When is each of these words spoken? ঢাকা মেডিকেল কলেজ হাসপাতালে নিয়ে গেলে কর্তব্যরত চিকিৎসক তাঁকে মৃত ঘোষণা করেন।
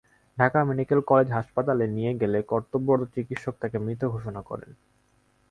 ঢাকা 0.37 0.59
মেডিকেল 0.63 0.99
কলেজ 1.01 1.27
হাসপাতালে 1.31 1.85
নিয়ে 1.87 2.11
গেলে 2.21 2.39
কর্তব্যরত 2.51 3.07
চিকিৎসক 3.15 3.53
তাঁকে 3.61 3.77
মৃত 3.79 4.01
ঘোষণা 4.05 4.41
করেন। 4.41 4.69